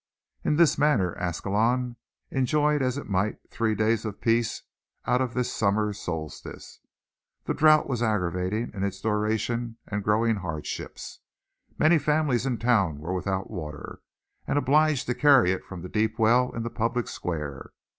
In 0.43 0.55
this 0.55 0.79
manner, 0.79 1.15
Ascalon 1.19 1.95
enjoyed 2.31 2.81
as 2.81 2.97
it 2.97 3.05
might 3.07 3.37
three 3.51 3.75
days 3.75 4.03
of 4.03 4.19
peace 4.19 4.63
out 5.05 5.21
of 5.21 5.35
this 5.35 5.53
summer 5.53 5.93
solstice. 5.93 6.79
The 7.43 7.53
drouth 7.53 7.85
was 7.85 8.01
aggravating 8.01 8.71
in 8.73 8.83
its 8.83 8.99
duration 8.99 9.77
and 9.85 10.03
growing 10.03 10.37
hardships. 10.37 11.19
Many 11.77 11.99
families 11.99 12.47
in 12.47 12.57
town 12.57 12.97
were 12.97 13.13
without 13.13 13.51
water, 13.51 14.01
and 14.47 14.57
obliged 14.57 15.05
to 15.05 15.13
carry 15.13 15.51
it 15.51 15.63
from 15.63 15.83
the 15.83 15.87
deep 15.87 16.17
well 16.17 16.51
in 16.51 16.63
the 16.63 16.71
public 16.71 17.07
square. 17.07 17.69